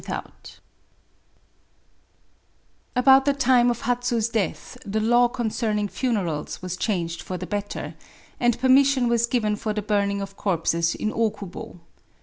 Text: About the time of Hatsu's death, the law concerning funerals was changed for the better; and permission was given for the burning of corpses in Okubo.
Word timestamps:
About 2.95 3.25
the 3.25 3.33
time 3.33 3.69
of 3.69 3.81
Hatsu's 3.83 4.29
death, 4.29 4.75
the 4.83 4.99
law 4.99 5.27
concerning 5.27 5.87
funerals 5.89 6.59
was 6.59 6.75
changed 6.75 7.21
for 7.21 7.37
the 7.37 7.45
better; 7.45 7.93
and 8.39 8.57
permission 8.59 9.07
was 9.07 9.27
given 9.27 9.55
for 9.55 9.73
the 9.73 9.83
burning 9.83 10.19
of 10.19 10.35
corpses 10.35 10.95
in 10.95 11.11
Okubo. 11.13 11.81